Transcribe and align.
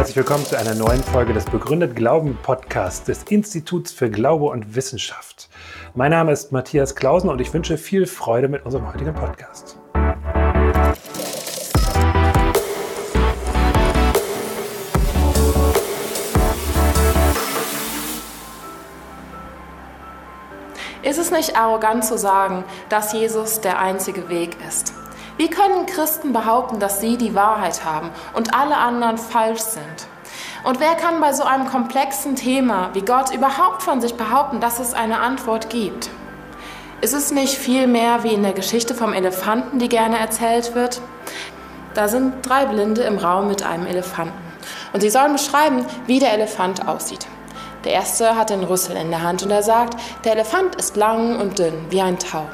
herzlich 0.00 0.16
willkommen 0.16 0.46
zu 0.46 0.58
einer 0.58 0.74
neuen 0.74 1.02
Folge 1.02 1.34
des 1.34 1.44
Begründet 1.44 1.94
Glauben 1.94 2.38
Podcasts 2.42 3.04
des 3.04 3.24
Instituts 3.24 3.92
für 3.92 4.08
Glaube 4.08 4.46
und 4.46 4.74
Wissenschaft. 4.74 5.50
Mein 5.94 6.10
Name 6.10 6.32
ist 6.32 6.52
Matthias 6.52 6.94
Klausen 6.94 7.28
und 7.28 7.38
ich 7.38 7.52
wünsche 7.52 7.76
viel 7.76 8.06
Freude 8.06 8.48
mit 8.48 8.64
unserem 8.64 8.90
heutigen 8.90 9.12
Podcast. 9.12 9.78
Ist 21.02 21.18
es 21.18 21.30
nicht 21.30 21.58
arrogant 21.58 22.06
zu 22.06 22.16
sagen, 22.16 22.64
dass 22.88 23.12
Jesus 23.12 23.60
der 23.60 23.78
einzige 23.78 24.30
Weg 24.30 24.56
ist? 24.66 24.94
Wie 25.40 25.48
können 25.48 25.86
Christen 25.86 26.34
behaupten, 26.34 26.80
dass 26.80 27.00
sie 27.00 27.16
die 27.16 27.34
Wahrheit 27.34 27.82
haben 27.82 28.10
und 28.34 28.52
alle 28.52 28.76
anderen 28.76 29.16
falsch 29.16 29.62
sind? 29.62 30.06
Und 30.64 30.80
wer 30.80 30.94
kann 30.96 31.18
bei 31.18 31.32
so 31.32 31.44
einem 31.44 31.66
komplexen 31.66 32.36
Thema 32.36 32.90
wie 32.92 33.00
Gott 33.00 33.34
überhaupt 33.34 33.82
von 33.82 34.02
sich 34.02 34.12
behaupten, 34.16 34.60
dass 34.60 34.80
es 34.80 34.92
eine 34.92 35.18
Antwort 35.18 35.70
gibt? 35.70 36.10
Ist 37.00 37.14
es 37.14 37.32
nicht 37.32 37.56
viel 37.56 37.86
mehr 37.86 38.22
wie 38.22 38.34
in 38.34 38.42
der 38.42 38.52
Geschichte 38.52 38.94
vom 38.94 39.14
Elefanten, 39.14 39.78
die 39.78 39.88
gerne 39.88 40.18
erzählt 40.18 40.74
wird? 40.74 41.00
Da 41.94 42.06
sind 42.08 42.46
drei 42.46 42.66
Blinde 42.66 43.00
im 43.00 43.16
Raum 43.16 43.48
mit 43.48 43.64
einem 43.64 43.86
Elefanten. 43.86 44.36
Und 44.92 45.00
sie 45.00 45.08
sollen 45.08 45.32
beschreiben, 45.32 45.86
wie 46.04 46.18
der 46.18 46.34
Elefant 46.34 46.86
aussieht. 46.86 47.26
Der 47.84 47.92
erste 47.92 48.36
hat 48.36 48.50
den 48.50 48.62
Rüssel 48.62 48.94
in 48.94 49.08
der 49.08 49.22
Hand 49.22 49.42
und 49.42 49.50
er 49.50 49.62
sagt, 49.62 49.96
der 50.22 50.32
Elefant 50.32 50.76
ist 50.76 50.96
lang 50.96 51.40
und 51.40 51.58
dünn 51.58 51.86
wie 51.88 52.02
ein 52.02 52.18
Tau. 52.18 52.46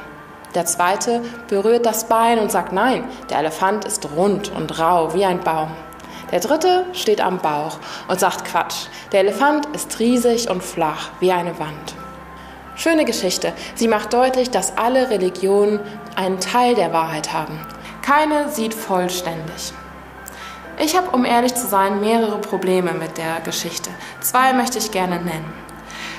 Der 0.57 0.65
zweite 0.65 1.21
berührt 1.49 1.85
das 1.85 2.05
Bein 2.05 2.39
und 2.39 2.51
sagt, 2.51 2.73
nein, 2.73 3.03
der 3.29 3.37
Elefant 3.37 3.85
ist 3.85 4.09
rund 4.15 4.51
und 4.51 4.79
rau 4.79 5.13
wie 5.13 5.23
ein 5.23 5.41
Baum. 5.41 5.69
Der 6.31 6.39
dritte 6.39 6.83
steht 6.93 7.21
am 7.21 7.37
Bauch 7.37 7.77
und 8.07 8.19
sagt 8.19 8.43
Quatsch. 8.43 8.87
Der 9.11 9.19
Elefant 9.19 9.67
ist 9.75 9.99
riesig 9.99 10.49
und 10.49 10.63
flach 10.63 11.11
wie 11.19 11.31
eine 11.31 11.59
Wand. 11.59 11.93
Schöne 12.75 13.05
Geschichte. 13.05 13.53
Sie 13.75 13.87
macht 13.87 14.13
deutlich, 14.13 14.49
dass 14.49 14.79
alle 14.79 15.11
Religionen 15.11 15.79
einen 16.15 16.39
Teil 16.39 16.73
der 16.73 16.91
Wahrheit 16.91 17.33
haben. 17.33 17.59
Keine 18.01 18.49
sieht 18.49 18.73
vollständig. 18.73 19.73
Ich 20.83 20.97
habe, 20.97 21.11
um 21.11 21.23
ehrlich 21.23 21.53
zu 21.53 21.67
sein, 21.67 21.99
mehrere 21.99 22.39
Probleme 22.39 22.93
mit 22.93 23.19
der 23.19 23.41
Geschichte. 23.41 23.91
Zwei 24.21 24.53
möchte 24.53 24.79
ich 24.79 24.89
gerne 24.89 25.17
nennen. 25.17 25.53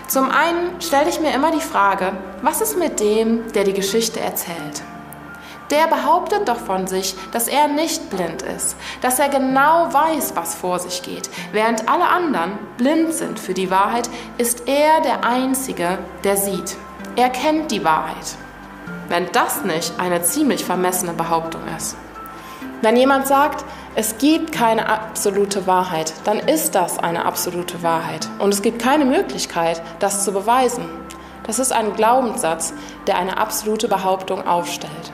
Zum 0.08 0.30
einen 0.30 0.80
stelle 0.80 1.10
ich 1.10 1.20
mir 1.20 1.34
immer 1.34 1.50
die 1.50 1.60
Frage, 1.60 2.14
was 2.40 2.62
ist 2.62 2.78
mit 2.78 2.98
dem, 2.98 3.52
der 3.52 3.64
die 3.64 3.74
Geschichte 3.74 4.18
erzählt? 4.20 4.82
Der 5.70 5.86
behauptet 5.86 6.48
doch 6.48 6.56
von 6.56 6.86
sich, 6.86 7.14
dass 7.30 7.46
er 7.46 7.68
nicht 7.68 8.08
blind 8.08 8.40
ist, 8.40 8.74
dass 9.02 9.18
er 9.18 9.28
genau 9.28 9.92
weiß, 9.92 10.32
was 10.34 10.54
vor 10.54 10.78
sich 10.78 11.02
geht. 11.02 11.28
Während 11.52 11.90
alle 11.90 12.08
anderen 12.08 12.52
blind 12.78 13.12
sind 13.12 13.38
für 13.38 13.52
die 13.52 13.70
Wahrheit, 13.70 14.08
ist 14.38 14.66
er 14.66 15.02
der 15.02 15.24
Einzige, 15.24 15.98
der 16.24 16.38
sieht. 16.38 16.78
Er 17.16 17.28
kennt 17.28 17.70
die 17.70 17.84
Wahrheit. 17.84 18.36
Wenn 19.08 19.30
das 19.32 19.62
nicht 19.64 19.92
eine 20.00 20.22
ziemlich 20.22 20.64
vermessene 20.64 21.12
Behauptung 21.12 21.60
ist. 21.76 21.98
Wenn 22.80 22.96
jemand 22.96 23.26
sagt, 23.26 23.62
es 23.98 24.16
gibt 24.16 24.52
keine 24.52 24.88
absolute 24.88 25.66
Wahrheit, 25.66 26.12
dann 26.22 26.38
ist 26.38 26.76
das 26.76 27.00
eine 27.00 27.24
absolute 27.24 27.82
Wahrheit. 27.82 28.28
Und 28.38 28.54
es 28.54 28.62
gibt 28.62 28.80
keine 28.80 29.04
Möglichkeit, 29.04 29.82
das 29.98 30.22
zu 30.22 30.30
beweisen. 30.30 30.84
Das 31.48 31.58
ist 31.58 31.72
ein 31.72 31.94
Glaubenssatz, 31.94 32.74
der 33.08 33.18
eine 33.18 33.38
absolute 33.38 33.88
Behauptung 33.88 34.46
aufstellt. 34.46 35.12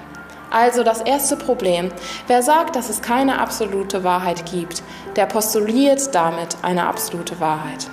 Also 0.50 0.82
das 0.82 1.00
erste 1.00 1.36
Problem. 1.36 1.92
Wer 2.26 2.42
sagt, 2.42 2.76
dass 2.76 2.90
es 2.90 3.00
keine 3.00 3.40
absolute 3.40 4.04
Wahrheit 4.04 4.44
gibt, 4.44 4.82
der 5.16 5.24
postuliert 5.24 6.14
damit 6.14 6.58
eine 6.60 6.86
absolute 6.86 7.40
Wahrheit. 7.40 7.88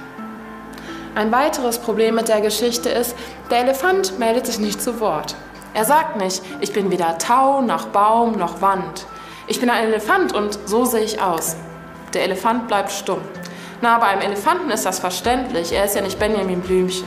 Ein 1.16 1.32
weiteres 1.32 1.80
Problem 1.80 2.16
mit 2.16 2.28
der 2.28 2.42
Geschichte 2.42 2.90
ist, 2.90 3.16
der 3.50 3.60
Elefant 3.60 4.20
meldet 4.20 4.46
sich 4.46 4.60
nicht 4.60 4.82
zu 4.82 5.00
Wort. 5.00 5.36
Er 5.74 5.86
sagt 5.86 6.18
nicht, 6.18 6.44
ich 6.60 6.74
bin 6.74 6.92
weder 6.92 7.18
Tau 7.18 7.62
noch 7.62 7.86
Baum 7.88 8.34
noch 8.38 8.62
Wand. 8.62 9.06
Ich 9.52 9.60
bin 9.60 9.70
ein 9.70 9.84
Elefant 9.84 10.34
und 10.34 10.58
so 10.66 10.86
sehe 10.86 11.04
ich 11.04 11.22
aus. 11.22 11.58
Der 12.14 12.24
Elefant 12.24 12.70
bleibt 12.70 12.90
stumm. 12.90 13.20
Na, 13.82 13.98
bei 13.98 14.06
einem 14.06 14.22
Elefanten 14.22 14.72
ist 14.72 14.86
das 14.86 15.00
verständlich. 15.00 15.74
Er 15.74 15.84
ist 15.84 15.94
ja 15.94 16.02
nicht 16.02 16.18
Benjamin 16.18 16.62
Blümchen. 16.62 17.06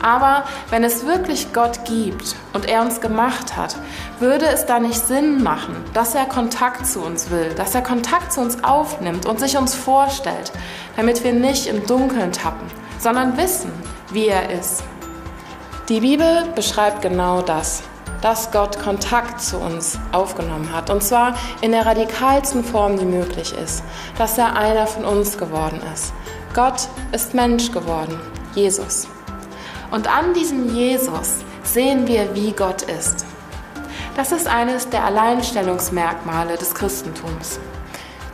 Aber 0.00 0.44
wenn 0.70 0.84
es 0.84 1.06
wirklich 1.06 1.52
Gott 1.52 1.84
gibt 1.84 2.36
und 2.52 2.68
er 2.68 2.82
uns 2.82 3.00
gemacht 3.00 3.56
hat, 3.56 3.74
würde 4.20 4.46
es 4.46 4.64
da 4.66 4.78
nicht 4.78 4.94
Sinn 4.94 5.42
machen, 5.42 5.74
dass 5.92 6.14
er 6.14 6.26
Kontakt 6.26 6.86
zu 6.86 7.00
uns 7.00 7.30
will, 7.32 7.52
dass 7.56 7.74
er 7.74 7.82
Kontakt 7.82 8.32
zu 8.32 8.42
uns 8.42 8.62
aufnimmt 8.62 9.26
und 9.26 9.40
sich 9.40 9.56
uns 9.56 9.74
vorstellt, 9.74 10.52
damit 10.94 11.24
wir 11.24 11.32
nicht 11.32 11.66
im 11.66 11.84
Dunkeln 11.84 12.30
tappen, 12.30 12.68
sondern 13.00 13.36
wissen, 13.36 13.72
wie 14.12 14.28
er 14.28 14.50
ist. 14.50 14.84
Die 15.88 15.98
Bibel 15.98 16.44
beschreibt 16.54 17.02
genau 17.02 17.42
das 17.42 17.82
dass 18.26 18.50
Gott 18.50 18.76
Kontakt 18.80 19.40
zu 19.40 19.56
uns 19.56 20.00
aufgenommen 20.10 20.74
hat. 20.74 20.90
Und 20.90 21.00
zwar 21.00 21.36
in 21.60 21.70
der 21.70 21.86
radikalsten 21.86 22.64
Form, 22.64 22.98
die 22.98 23.04
möglich 23.04 23.54
ist. 23.56 23.84
Dass 24.18 24.36
er 24.36 24.56
einer 24.56 24.88
von 24.88 25.04
uns 25.04 25.38
geworden 25.38 25.80
ist. 25.94 26.12
Gott 26.52 26.88
ist 27.12 27.34
Mensch 27.34 27.70
geworden, 27.70 28.18
Jesus. 28.56 29.06
Und 29.92 30.12
an 30.12 30.34
diesem 30.34 30.74
Jesus 30.74 31.36
sehen 31.62 32.08
wir, 32.08 32.34
wie 32.34 32.50
Gott 32.50 32.82
ist. 32.82 33.24
Das 34.16 34.32
ist 34.32 34.48
eines 34.48 34.90
der 34.90 35.04
Alleinstellungsmerkmale 35.04 36.56
des 36.56 36.74
Christentums. 36.74 37.60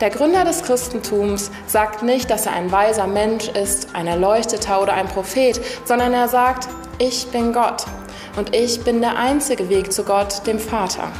Der 0.01 0.09
Gründer 0.09 0.43
des 0.43 0.63
Christentums 0.63 1.51
sagt 1.67 2.01
nicht, 2.01 2.31
dass 2.31 2.47
er 2.47 2.53
ein 2.53 2.71
weiser 2.71 3.05
Mensch 3.05 3.47
ist, 3.49 3.89
ein 3.93 4.07
Erleuchteter 4.07 4.81
oder 4.81 4.93
ein 4.93 5.07
Prophet, 5.07 5.61
sondern 5.85 6.15
er 6.15 6.29
sagt, 6.29 6.67
ich 6.97 7.27
bin 7.27 7.53
Gott 7.53 7.85
und 8.35 8.55
ich 8.55 8.83
bin 8.83 9.01
der 9.01 9.17
einzige 9.17 9.69
Weg 9.69 9.91
zu 9.91 10.03
Gott, 10.03 10.45
dem 10.47 10.59
Vater. 10.59 11.11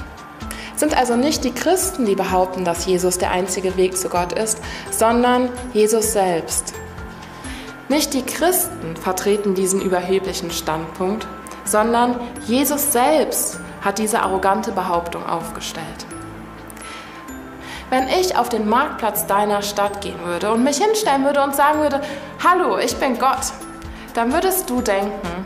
Es 0.74 0.80
sind 0.80 0.98
also 0.98 1.16
nicht 1.16 1.44
die 1.44 1.54
Christen, 1.54 2.06
die 2.06 2.16
behaupten, 2.16 2.66
dass 2.66 2.86
Jesus 2.86 3.18
der 3.18 3.32
einzige 3.32 3.78
Weg 3.78 3.98
zu 3.98 4.10
Gott 4.10 4.34
ist, 4.34 4.60
sondern 4.92 5.50
Jesus 5.74 6.14
selbst. 6.14 6.74
Nicht 7.90 8.14
die 8.14 8.24
Christen 8.24 8.96
vertreten 8.96 9.54
diesen 9.54 9.82
überheblichen 9.82 10.52
Standpunkt, 10.52 11.28
sondern 11.64 12.20
Jesus 12.46 12.92
selbst 12.92 13.60
hat 13.82 14.00
diese 14.00 14.22
arrogante 14.22 14.72
Behauptung 14.72 15.26
aufgestellt. 15.26 16.08
Wenn 17.90 18.08
ich 18.08 18.36
auf 18.36 18.50
den 18.50 18.68
Marktplatz 18.68 19.28
deiner 19.28 19.62
Stadt 19.62 20.02
gehen 20.02 20.20
würde 20.26 20.52
und 20.52 20.64
mich 20.64 20.78
hinstellen 20.78 21.24
würde 21.26 21.44
und 21.44 21.56
sagen 21.56 21.80
würde, 21.82 22.02
hallo, 22.44 22.80
ich 22.80 22.96
bin 22.96 23.20
Gott, 23.20 23.54
dann 24.16 24.34
würdest 24.34 24.70
du 24.70 24.82
denken, 24.82 25.46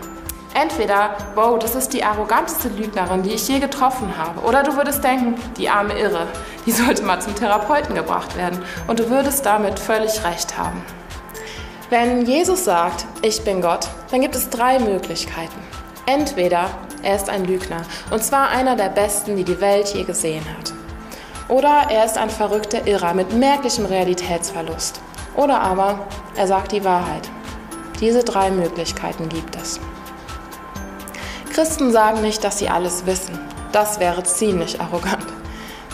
Entweder, 0.60 1.16
wow, 1.36 1.60
das 1.60 1.76
ist 1.76 1.94
die 1.94 2.04
arroganteste 2.04 2.70
Lügnerin, 2.70 3.22
die 3.22 3.34
ich 3.34 3.48
je 3.48 3.60
getroffen 3.60 4.18
habe. 4.18 4.42
Oder 4.42 4.64
du 4.64 4.76
würdest 4.76 5.04
denken, 5.04 5.36
die 5.56 5.70
arme 5.70 5.94
Irre, 5.94 6.26
die 6.66 6.72
sollte 6.84 7.04
mal 7.04 7.22
zum 7.22 7.36
Therapeuten 7.36 7.94
gebracht 7.94 8.36
werden. 8.36 8.64
Und 8.88 9.00
du 9.00 9.08
würdest 9.12 9.46
damit 9.46 9.80
völlig 9.80 10.24
recht 10.24 10.58
haben. 10.58 10.82
Wenn 11.92 12.26
Jesus 12.26 12.66
sagt, 12.66 13.06
ich 13.22 13.44
bin 13.44 13.62
Gott, 13.62 13.88
dann 14.10 14.22
gibt 14.22 14.36
es 14.36 14.50
drei 14.50 14.80
Möglichkeiten. 14.80 15.60
Entweder 16.08 16.72
er 17.04 17.16
ist 17.16 17.30
ein 17.30 17.46
Lügner, 17.46 17.84
und 18.10 18.24
zwar 18.24 18.50
einer 18.50 18.76
der 18.76 18.90
besten, 18.90 19.36
die 19.36 19.44
die 19.44 19.62
Welt 19.62 19.94
je 19.94 20.06
gesehen 20.06 20.44
hat. 20.58 20.74
Oder 21.50 21.92
er 21.92 22.04
ist 22.04 22.18
ein 22.18 22.32
verrückter 22.32 22.88
Irrer 22.88 23.14
mit 23.14 23.32
merklichem 23.32 23.86
Realitätsverlust. 23.86 25.02
Oder 25.36 25.62
aber 25.62 26.08
er 26.36 26.48
sagt 26.48 26.72
die 26.72 26.84
Wahrheit. 26.84 27.30
Diese 28.00 28.24
drei 28.24 28.50
Möglichkeiten 28.50 29.30
gibt 29.30 29.56
es. 29.56 29.80
Christen 31.58 31.92
sagen 31.92 32.22
nicht, 32.22 32.44
dass 32.44 32.60
sie 32.60 32.70
alles 32.70 33.08
wissen. 33.08 33.40
Das 33.72 34.00
wäre 34.00 34.22
ziemlich 34.22 34.80
arrogant. 34.80 35.26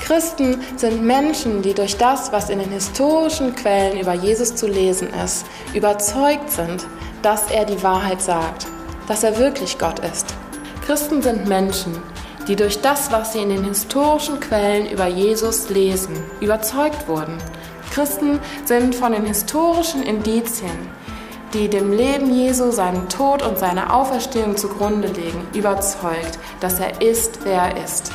Christen 0.01 0.59
sind 0.75 1.01
Menschen, 1.01 1.61
die 1.61 1.73
durch 1.73 1.95
das, 1.95 2.33
was 2.33 2.49
in 2.49 2.59
den 2.59 2.71
historischen 2.71 3.55
Quellen 3.55 3.97
über 3.97 4.11
Jesus 4.11 4.55
zu 4.55 4.67
lesen 4.67 5.07
ist, 5.23 5.45
überzeugt 5.73 6.51
sind, 6.51 6.85
dass 7.21 7.49
er 7.49 7.63
die 7.63 7.81
Wahrheit 7.81 8.21
sagt, 8.21 8.67
dass 9.07 9.23
er 9.23 9.37
wirklich 9.37 9.79
Gott 9.79 9.99
ist. 9.99 10.35
Christen 10.85 11.21
sind 11.21 11.47
Menschen, 11.47 11.93
die 12.49 12.57
durch 12.57 12.81
das, 12.81 13.13
was 13.13 13.31
sie 13.31 13.39
in 13.39 13.47
den 13.47 13.63
historischen 13.63 14.41
Quellen 14.41 14.89
über 14.91 15.07
Jesus 15.07 15.69
lesen, 15.69 16.21
überzeugt 16.41 17.07
wurden. 17.07 17.37
Christen 17.93 18.41
sind 18.65 18.95
von 18.95 19.13
den 19.13 19.25
historischen 19.25 20.03
Indizien, 20.03 20.89
die 21.53 21.69
dem 21.69 21.91
Leben 21.91 22.33
Jesu, 22.33 22.71
seinen 22.71 23.09
Tod 23.09 23.43
und 23.43 23.59
seine 23.59 23.93
Auferstehung 23.93 24.57
zugrunde 24.57 25.07
legen, 25.07 25.47
überzeugt, 25.53 26.39
dass 26.59 26.79
er 26.79 27.01
ist, 27.01 27.39
wer 27.43 27.61
er 27.61 27.83
ist. 27.83 28.11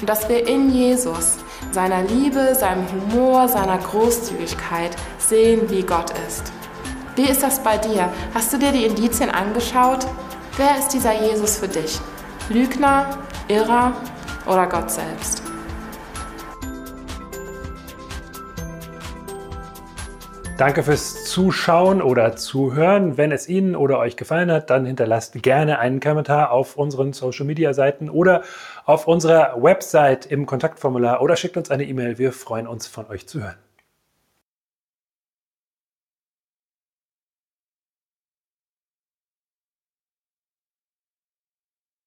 Und 0.00 0.08
dass 0.08 0.28
wir 0.28 0.46
in 0.46 0.70
Jesus, 0.70 1.38
seiner 1.72 2.02
Liebe, 2.02 2.54
seinem 2.54 2.86
Humor, 2.92 3.48
seiner 3.48 3.78
Großzügigkeit 3.78 4.96
sehen, 5.18 5.68
wie 5.68 5.82
Gott 5.82 6.12
ist. 6.28 6.52
Wie 7.16 7.24
ist 7.24 7.42
das 7.42 7.62
bei 7.62 7.76
dir? 7.76 8.08
Hast 8.34 8.52
du 8.52 8.58
dir 8.58 8.72
die 8.72 8.84
Indizien 8.84 9.30
angeschaut? 9.30 10.06
Wer 10.56 10.78
ist 10.78 10.88
dieser 10.90 11.12
Jesus 11.12 11.56
für 11.56 11.68
dich? 11.68 11.98
Lügner, 12.48 13.06
Irrer 13.48 13.92
oder 14.46 14.66
Gott 14.66 14.90
selbst? 14.90 15.39
Danke 20.60 20.82
fürs 20.82 21.24
Zuschauen 21.24 22.02
oder 22.02 22.36
Zuhören. 22.36 23.16
Wenn 23.16 23.32
es 23.32 23.48
Ihnen 23.48 23.74
oder 23.74 23.98
euch 23.98 24.18
gefallen 24.18 24.52
hat, 24.52 24.68
dann 24.68 24.84
hinterlasst 24.84 25.42
gerne 25.42 25.78
einen 25.78 26.00
Kommentar 26.00 26.50
auf 26.50 26.76
unseren 26.76 27.14
Social 27.14 27.46
Media 27.46 27.72
Seiten 27.72 28.10
oder 28.10 28.42
auf 28.84 29.08
unserer 29.08 29.54
Website 29.62 30.26
im 30.26 30.44
Kontaktformular 30.44 31.22
oder 31.22 31.36
schickt 31.36 31.56
uns 31.56 31.70
eine 31.70 31.84
E-Mail. 31.84 32.18
Wir 32.18 32.32
freuen 32.32 32.66
uns 32.66 32.86
von 32.86 33.06
euch 33.08 33.26
zu 33.26 33.42
hören. 33.42 33.56